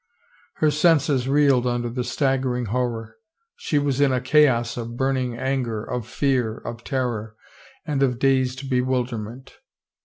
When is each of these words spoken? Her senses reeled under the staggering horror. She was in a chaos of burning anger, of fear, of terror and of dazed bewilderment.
Her 0.55 0.71
senses 0.71 1.27
reeled 1.29 1.67
under 1.67 1.87
the 1.87 2.03
staggering 2.03 2.65
horror. 2.73 3.17
She 3.55 3.77
was 3.77 4.01
in 4.01 4.11
a 4.11 4.19
chaos 4.19 4.75
of 4.75 4.97
burning 4.97 5.37
anger, 5.37 5.83
of 5.83 6.07
fear, 6.07 6.57
of 6.57 6.83
terror 6.83 7.35
and 7.85 8.01
of 8.01 8.17
dazed 8.17 8.67
bewilderment. 8.67 9.57